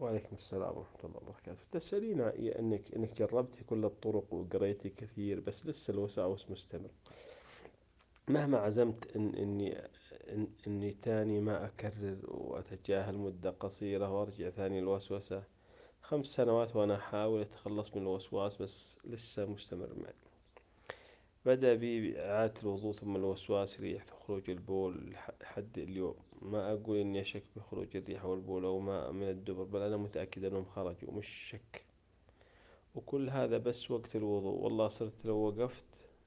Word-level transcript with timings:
وعليكم 0.00 0.36
السلام 0.36 0.76
ورحمة 0.76 1.04
الله 1.04 1.16
وبركاته. 1.16 1.60
تسألين 1.72 2.20
إنك 2.20 2.94
إنك 2.96 3.18
جربتي 3.18 3.64
كل 3.64 3.84
الطرق 3.84 4.34
وقريتي 4.34 4.88
كثير 4.88 5.40
بس 5.40 5.66
لسه 5.66 5.92
الوساوس 5.92 6.50
مستمر. 6.50 6.90
مهما 8.28 8.58
عزمت 8.58 9.16
إن 9.16 9.34
إني 9.34 9.78
إن 10.28 10.48
إني 10.66 10.92
تاني 10.92 11.40
ما 11.40 11.64
أكرر 11.66 12.18
وأتجاهل 12.24 13.18
مدة 13.18 13.50
قصيرة 13.50 14.12
وأرجع 14.12 14.50
ثاني 14.50 14.78
الوسوسة 14.78 15.42
خمس 16.02 16.26
سنوات 16.26 16.76
وأنا 16.76 16.94
أحاول 16.94 17.40
أتخلص 17.40 17.96
من 17.96 18.02
الوسواس 18.02 18.62
بس 18.62 18.98
لسه 19.04 19.46
مستمر 19.46 19.94
معي، 19.94 20.14
بدأ 21.46 21.74
بي 21.74 22.12
بإعادة 22.12 22.54
الوضوء 22.62 22.92
ثم 22.92 23.16
الوسواس 23.16 23.80
ريح 23.80 24.04
خروج 24.04 24.50
البول 24.50 25.14
لحد 25.40 25.78
اليوم. 25.78 26.14
ما 26.42 26.72
أقول 26.72 26.96
إني 26.98 27.20
أشك 27.20 27.42
بخروج 27.56 27.96
الريح 27.96 28.24
والبول 28.24 28.64
أو 28.64 28.80
ماء 28.80 29.12
من 29.12 29.28
الدبر 29.28 29.64
بل 29.64 29.80
أنا 29.82 29.96
متأكد 29.96 30.44
أنهم 30.44 30.64
خرجوا 30.64 31.12
مش 31.12 31.28
شك، 31.28 31.84
وكل 32.94 33.30
هذا 33.30 33.58
بس 33.58 33.90
وقت 33.90 34.16
الوضوء. 34.16 34.58
والله 34.58 34.88
صرت 34.88 35.24
لو 35.24 35.36
وقفت 35.36 35.84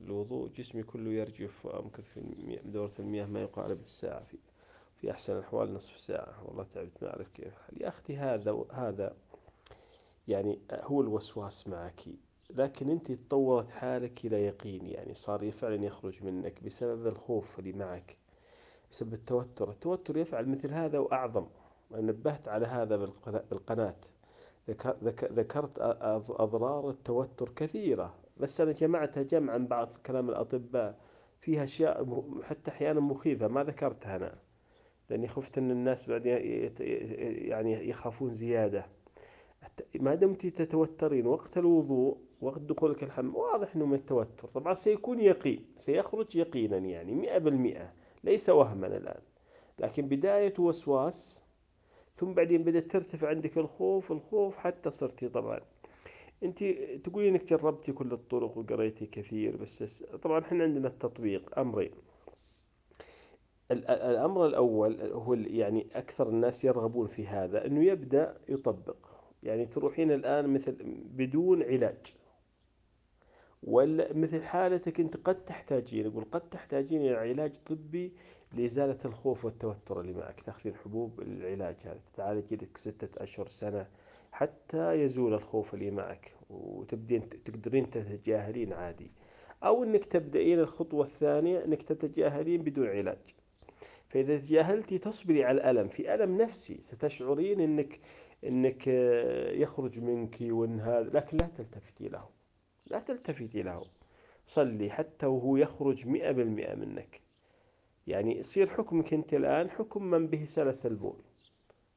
الوضوء 0.00 0.48
جسمي 0.48 0.82
كله 0.82 1.10
يرجف 1.10 1.66
وأمكث 1.66 2.04
في 2.04 2.60
دورة 2.64 2.92
المياه 2.98 3.26
ما 3.26 3.42
يقارب 3.42 3.80
الساعة 3.80 4.24
في 4.24 4.36
في 4.96 5.10
أحسن 5.10 5.36
الأحوال 5.36 5.74
نصف 5.74 5.98
ساعة. 5.98 6.44
والله 6.44 6.64
تعبت 6.64 7.02
ما 7.02 7.08
أعرف 7.10 7.28
كيف. 7.28 7.54
يا 7.80 7.88
أختي 7.88 8.16
هذا 8.16 8.64
هذا 8.72 9.16
يعني 10.28 10.58
هو 10.72 11.00
الوسواس 11.00 11.68
معك. 11.68 12.00
لكن 12.54 12.88
أنت 12.90 13.12
تطورت 13.12 13.70
حالك 13.70 14.24
إلى 14.24 14.44
يقين 14.44 14.86
يعني 14.86 15.14
صار 15.14 15.50
فعلا 15.50 15.84
يخرج 15.84 16.24
منك 16.24 16.64
بسبب 16.64 17.06
الخوف 17.06 17.58
اللي 17.58 17.72
معك 17.72 18.16
بسبب 18.90 19.14
التوتر. 19.14 19.70
التوتر 19.70 20.16
يفعل 20.16 20.48
مثل 20.48 20.70
هذا 20.70 20.98
وأعظم. 20.98 21.46
نبهت 21.90 22.48
على 22.48 22.66
هذا 22.66 22.96
بالقناة. 23.50 23.96
ذكرت 25.32 25.78
أضرار 26.30 26.90
التوتر 26.90 27.48
كثيرة. 27.48 28.14
بس 28.36 28.60
أنا 28.60 28.72
جمعتها 28.72 29.22
جمعا 29.22 29.58
بعض 29.58 29.88
كلام 30.06 30.28
الأطباء. 30.28 30.98
فيها 31.40 31.64
أشياء 31.64 32.06
حتى 32.42 32.70
أحيانا 32.70 33.00
مخيفة 33.00 33.48
ما 33.48 33.64
ذكرتها 33.64 34.16
أنا. 34.16 34.38
لأني 35.10 35.28
خفت 35.28 35.58
إن 35.58 35.70
الناس 35.70 36.06
بعدين 36.06 36.36
يعني 37.50 37.88
يخافون 37.88 38.34
زيادة. 38.34 38.86
ما 40.00 40.14
دمت 40.14 40.46
تتوترين 40.46 41.26
وقت 41.26 41.58
الوضوء 41.58 42.18
وقت 42.40 42.60
دخولك 42.60 43.02
الحمام 43.02 43.36
واضح 43.36 43.76
إنه 43.76 43.86
من 43.86 43.94
التوتر. 43.94 44.48
طبعا 44.48 44.74
سيكون 44.74 45.20
يقين 45.20 45.66
سيخرج 45.76 46.36
يقينا 46.36 46.78
يعني 46.78 47.14
مئة 47.14 47.38
بالمئة 47.38 47.92
ليس 48.24 48.48
وهما 48.48 48.86
الآن. 48.86 49.20
لكن 49.78 50.08
بداية 50.08 50.54
وسواس 50.58 51.44
ثم 52.14 52.32
بعدين 52.32 52.62
بدأت 52.62 52.90
ترتفع 52.90 53.28
عندك 53.28 53.58
الخوف 53.58 54.12
الخوف 54.12 54.56
حتى 54.56 54.90
صرتي 54.90 55.28
طبعا. 55.28 55.60
أنت 56.42 56.64
تقولي 57.04 57.28
إنك 57.28 57.44
جربتي 57.44 57.92
كل 57.92 58.12
الطرق 58.12 58.58
وقريتي 58.58 59.06
كثير 59.06 59.56
بس 59.56 60.04
طبعا 60.22 60.40
إحنا 60.40 60.64
عندنا 60.64 60.88
التطبيق 60.88 61.58
أمرين. 61.58 61.90
الأمر 63.70 64.46
الأول 64.46 65.00
هو 65.00 65.34
يعني 65.34 65.86
أكثر 65.94 66.28
الناس 66.28 66.64
يرغبون 66.64 67.06
في 67.06 67.26
هذا 67.26 67.66
إنه 67.66 67.84
يبدأ 67.84 68.36
يطبق. 68.48 68.96
يعني 69.44 69.66
تروحين 69.66 70.12
الآن 70.12 70.48
مثل 70.48 70.76
بدون 71.14 71.62
علاج. 71.62 72.14
ولا 73.62 74.12
مثل 74.12 74.42
حالتك 74.42 75.00
أنت 75.00 75.16
قد 75.16 75.44
تحتاجين 75.44 76.06
يقول 76.06 76.24
قد 76.32 76.48
تحتاجين 76.50 77.00
إلى 77.00 77.16
علاج 77.16 77.56
طبي 77.56 78.12
لإزالة 78.52 78.98
الخوف 79.04 79.44
والتوتر 79.44 80.00
اللي 80.00 80.12
معك. 80.12 80.40
تاخذين 80.40 80.74
حبوب 80.74 81.20
العلاج 81.20 81.76
هذا 81.84 82.00
تتعالجي 82.12 82.56
لك 82.56 82.76
ستة 82.76 83.22
أشهر 83.22 83.48
سنة 83.48 83.86
حتى 84.32 84.92
يزول 84.92 85.34
الخوف 85.34 85.74
اللي 85.74 85.90
معك 85.90 86.32
وتبدين 86.50 87.28
تقدرين 87.28 87.90
تتجاهلين 87.90 88.72
عادي. 88.72 89.10
أو 89.62 89.84
أنك 89.84 90.04
تبدأين 90.04 90.58
الخطوة 90.60 91.04
الثانية 91.04 91.64
أنك 91.64 91.82
تتجاهلين 91.82 92.62
بدون 92.62 92.88
علاج. 92.88 93.34
فإذا 94.14 94.38
تجاهلتي 94.38 94.98
تصبري 94.98 95.44
على 95.44 95.56
الألم 95.56 95.88
في 95.88 96.14
ألم 96.14 96.42
نفسي 96.42 96.80
ستشعرين 96.80 97.60
أنك 97.60 98.00
أنك 98.44 98.86
يخرج 99.56 100.00
منك 100.00 100.36
وأن 100.40 100.80
هذا 100.80 101.10
لكن 101.14 101.36
لا 101.36 101.46
تلتفتي 101.46 102.08
له 102.08 102.28
لا 102.86 102.98
تلتفتي 102.98 103.62
له. 103.62 103.82
صلي 104.46 104.90
حتى 104.90 105.26
وهو 105.26 105.56
يخرج 105.56 106.06
مئة 106.06 106.30
بالمئة 106.30 106.74
منك. 106.74 107.20
يعني 108.06 108.38
يصير 108.38 108.66
حكمك 108.66 109.14
أنت 109.14 109.34
الآن 109.34 109.70
حكم 109.70 110.04
من 110.04 110.26
به 110.26 110.44
سلس 110.44 110.86
البول. 110.86 111.22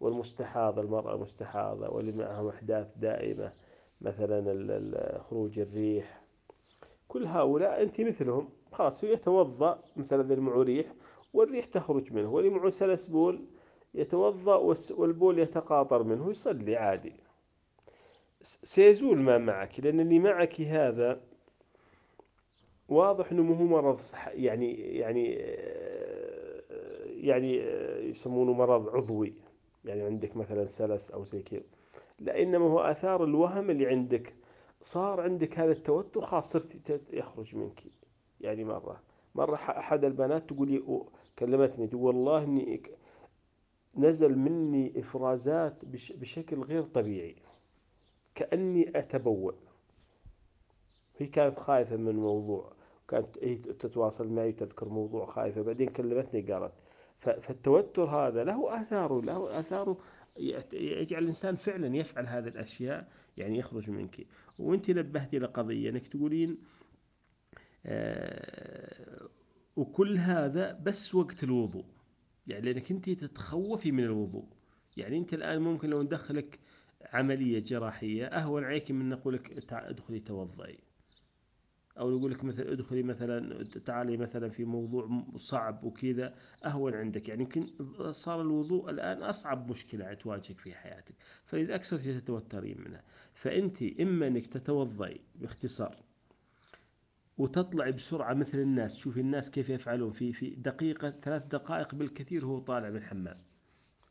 والمستحاضة 0.00 0.82
المرأة 0.82 1.14
المستحاضة 1.14 1.88
واللي 1.88 2.12
معهم 2.12 2.48
أحداث 2.48 2.86
دائمة 2.96 3.52
مثلا 4.00 5.18
خروج 5.20 5.58
الريح. 5.58 6.20
كل 7.08 7.26
هؤلاء 7.26 7.82
أنت 7.82 8.00
مثلهم. 8.00 8.48
خلاص 8.72 9.04
يتوضأ 9.04 9.82
مثلا 9.96 10.34
المعه 10.34 10.62
ريح. 10.62 10.86
والريح 11.34 11.64
تخرج 11.64 12.12
منه 12.12 12.30
واللي 12.30 12.50
معه 12.50 12.70
سلس 12.70 13.06
بول 13.06 13.44
يتوضأ 13.94 14.74
والبول 14.90 15.38
يتقاطر 15.38 16.02
منه 16.02 16.30
يصلي 16.30 16.76
عادي. 16.76 17.12
سيزول 18.42 19.18
ما 19.18 19.38
معك 19.38 19.80
لأن 19.80 20.00
اللي 20.00 20.18
معك 20.18 20.60
هذا 20.60 21.20
واضح 22.88 23.32
إنه 23.32 23.42
مو 23.42 23.66
مرض 23.66 23.96
صح 23.96 24.28
يعني 24.28 24.72
يعني 24.74 25.32
يعني 27.06 27.56
يسمونه 28.10 28.52
مرض 28.52 28.88
عضوي. 28.88 29.34
يعني 29.84 30.02
عندك 30.02 30.36
مثلا 30.36 30.64
سلس 30.64 31.10
أو 31.10 31.24
زي 31.24 31.42
كذا. 31.42 31.62
لا 32.18 32.42
إنما 32.42 32.64
هو 32.64 32.80
آثار 32.80 33.24
الوهم 33.24 33.70
اللي 33.70 33.86
عندك. 33.86 34.34
صار 34.82 35.20
عندك 35.20 35.58
هذا 35.58 35.72
التوتر 35.72 36.20
خلاص 36.20 36.52
صرت 36.52 37.00
يخرج 37.12 37.56
منك 37.56 37.80
يعني 38.40 38.64
مرة. 38.64 39.00
مرة 39.34 39.54
أحد 39.54 40.04
البنات 40.04 40.48
تقول 40.50 40.70
لي 40.70 41.02
كلمتني 41.38 41.86
تقول 41.86 42.02
والله 42.16 42.44
إني 42.44 42.82
نزل 43.94 44.38
مني 44.38 45.00
إفرازات 45.00 45.84
بشكل 46.14 46.60
غير 46.60 46.82
طبيعي 46.82 47.36
كأني 48.34 48.98
أتبول 48.98 49.54
هي 51.18 51.26
كانت 51.26 51.58
خايفة 51.58 51.96
من 51.96 52.08
الموضوع 52.08 52.72
كانت 53.08 53.38
هي 53.42 53.54
تتواصل 53.56 54.28
معي 54.28 54.52
تذكر 54.52 54.88
موضوع 54.88 55.26
خايفة 55.26 55.62
بعدين 55.62 55.88
كلمتني 55.88 56.40
قالت 56.40 56.72
فالتوتر 57.18 58.04
هذا 58.04 58.44
له 58.44 58.82
آثاره 58.82 59.22
له 59.22 59.60
آثاره 59.60 59.98
يجعل 60.72 61.22
الإنسان 61.22 61.56
فعلا 61.56 61.96
يفعل 61.96 62.26
هذه 62.26 62.48
الأشياء 62.48 63.08
يعني 63.38 63.58
يخرج 63.58 63.90
منك. 63.90 64.26
وأنت 64.58 64.90
نبهتي 64.90 65.38
لقضية 65.38 65.90
إنك 65.90 66.06
تقولين 66.06 66.58
وكل 69.76 70.18
هذا 70.18 70.72
بس 70.72 71.14
وقت 71.14 71.44
الوضوء. 71.44 71.84
يعني 72.46 72.62
لأنك 72.62 72.90
أنت 72.90 73.10
تتخوفي 73.10 73.92
من 73.92 74.04
الوضوء. 74.04 74.48
يعني 74.96 75.18
أنت 75.18 75.34
الآن 75.34 75.62
ممكن 75.62 75.90
لو 75.90 76.02
ندخلك 76.02 76.58
عملية 77.02 77.58
جراحية 77.58 78.26
أهون 78.26 78.64
عليك 78.64 78.90
من 78.90 79.08
نقول 79.08 79.34
لك 79.34 79.72
ادخلي 79.72 80.20
توضئي. 80.20 80.78
أو 81.98 82.10
يقول 82.10 82.30
لك 82.30 82.44
مثلا 82.44 82.72
ادخلي 82.72 83.02
مثلا 83.02 83.64
تعالي 83.64 84.16
مثلا 84.16 84.48
في 84.48 84.64
موضوع 84.64 85.24
صعب 85.36 85.84
وكذا 85.84 86.34
أهون 86.64 86.94
عندك. 86.94 87.28
يعني 87.28 87.42
يمكن 87.42 87.66
صار 88.10 88.40
الوضوء 88.40 88.90
الآن 88.90 89.22
أصعب 89.22 89.70
مشكلة 89.70 90.14
تواجهك 90.14 90.58
في 90.58 90.74
حياتك. 90.74 91.14
فإذا 91.44 91.74
أكثر 91.74 91.96
تتوترين 91.96 92.80
منها 92.80 93.04
فأنت 93.32 93.82
إما 93.82 94.26
أنك 94.26 94.46
تتوضئي 94.46 95.20
باختصار 95.34 96.09
وتطلعي 97.38 97.92
بسرعة 97.92 98.34
مثل 98.34 98.58
الناس. 98.58 98.96
شوفي 98.96 99.20
الناس 99.20 99.50
كيف 99.50 99.68
يفعلون. 99.70 100.10
في 100.10 100.32
في 100.32 100.50
دقيقة 100.50 101.10
ثلاث 101.10 101.46
دقائق 101.46 101.94
بالكثير 101.94 102.44
هو 102.44 102.58
طالع 102.58 102.90
من 102.90 102.96
الحمام 102.96 103.38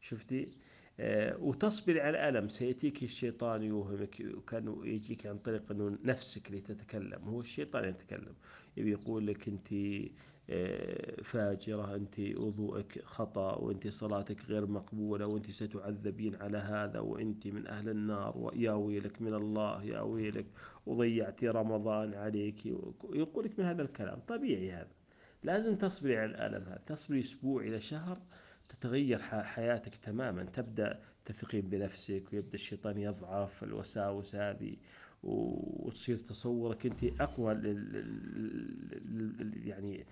شفتي؟ 0.00 0.52
آه، 1.00 1.36
وتصبر 1.38 2.00
على 2.00 2.10
الألم 2.10 2.48
سيأتيك 2.48 3.02
الشيطان 3.02 3.62
يوهمك 3.62 4.22
وكان 4.34 4.76
يجيك 4.84 5.26
عن 5.26 5.38
طريق 5.38 5.72
أنه 5.72 5.98
نفسك 6.04 6.46
اللي 6.48 6.60
تتكلم 6.60 7.24
هو 7.24 7.40
الشيطان 7.40 7.88
يتكلم. 7.88 8.34
يبي 8.76 8.90
يقول 8.90 9.26
لك 9.26 9.48
أنت 9.48 9.68
فاجرة. 11.24 11.94
أنت 11.94 12.20
وضوءك 12.20 13.02
خطأ 13.04 13.54
وأنت 13.54 13.88
صلاتك 13.88 14.44
غير 14.44 14.66
مقبولة 14.66 15.26
وأنت 15.26 15.50
ستعذبين 15.50 16.36
على 16.36 16.58
هذا 16.58 17.00
وأنت 17.00 17.46
من 17.46 17.66
أهل 17.66 17.88
النار. 17.88 18.38
ويا 18.38 18.72
ويلك 18.72 19.22
من 19.22 19.34
الله 19.34 19.84
يا 19.84 20.00
ويلك 20.00 20.46
وضيعتي 20.86 21.48
رمضان 21.48 22.14
عليك. 22.14 22.66
يقول 23.12 23.44
لك 23.44 23.58
من 23.58 23.64
هذا 23.64 23.82
الكلام. 23.82 24.18
طبيعي 24.18 24.72
هذا. 24.72 24.92
لازم 25.42 25.76
تصبري 25.76 26.16
على 26.16 26.30
الألم 26.30 26.64
هذا. 26.64 26.82
تصبري 26.86 27.20
أسبوع 27.20 27.62
إلى 27.62 27.80
شهر 27.80 28.18
تتغير 28.68 29.18
حياتك 29.18 29.94
تماما. 29.96 30.44
تبدأ 30.44 31.00
تثقين 31.24 31.60
بنفسك 31.60 32.32
ويبدأ 32.32 32.54
الشيطان 32.54 32.98
يضعف 32.98 33.64
الوساوس 33.64 34.34
هذه 34.34 34.76
وتصير 35.22 36.16
تصورك 36.16 36.86
أنت 36.86 37.20
أقوى 37.20 37.52
يعني 39.64 40.04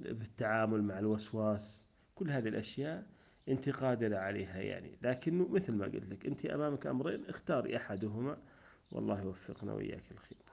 بالتعامل 0.00 0.82
مع 0.82 0.98
الوسواس 0.98 1.86
كل 2.14 2.30
هذه 2.30 2.48
الأشياء 2.48 3.06
أنت 3.48 3.68
قادرة 3.68 4.16
عليها 4.16 4.58
يعني. 4.58 4.98
لكنه 5.02 5.48
مثل 5.48 5.72
ما 5.72 5.84
قلت 5.84 6.06
لك 6.08 6.26
أنت 6.26 6.46
أمامك 6.46 6.86
أمرين 6.86 7.24
اختاري 7.26 7.76
أحدهما 7.76 8.36
والله 8.92 9.22
يوفقنا 9.22 9.72
وإياك 9.72 10.12
الخير. 10.12 10.44